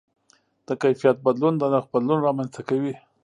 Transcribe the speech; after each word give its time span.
د 0.67 0.69
کیفیت 0.81 1.17
بدلون 1.25 1.53
د 1.57 1.63
نرخ 1.73 1.85
بدلون 1.93 2.19
رامنځته 2.27 2.61
کوي. 2.69 2.93